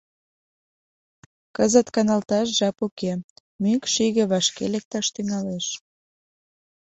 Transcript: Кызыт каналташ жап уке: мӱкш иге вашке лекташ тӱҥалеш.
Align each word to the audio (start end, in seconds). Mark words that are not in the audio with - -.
Кызыт 1.55 1.87
каналташ 1.95 2.47
жап 2.57 2.77
уке: 2.85 3.11
мӱкш 3.61 3.93
иге 4.07 4.23
вашке 4.31 4.63
лекташ 4.73 5.05
тӱҥалеш. 5.13 5.65